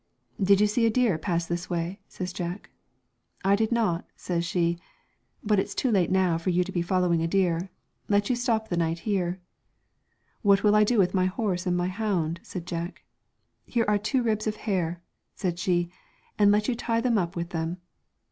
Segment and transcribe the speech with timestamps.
[0.43, 2.71] 'Did you see a deer pass this way?' says Jack.'
[3.45, 4.79] I did not/ says she,'
[5.43, 7.69] but it's too late now for you to be follow ing a deer,
[8.09, 9.39] let you stop the night here/'
[10.41, 13.03] What will I do with my horse and my hound?' said Jack.'
[13.67, 15.03] Here are two ribs of hair,'
[15.35, 15.91] says she,
[16.39, 17.77] 'and let you tie them up with them.'